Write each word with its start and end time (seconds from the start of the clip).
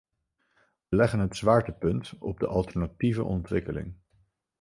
We 0.89 0.95
leggen 0.97 1.19
het 1.19 1.37
zwaartepunt 1.37 2.13
op 2.19 2.39
de 2.39 2.47
alternatieve 2.47 3.23
ontwikkeling. 3.23 3.93